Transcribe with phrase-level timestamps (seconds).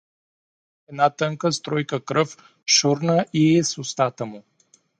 [0.87, 4.43] Една тънка струйка кръв шурна и из устата му.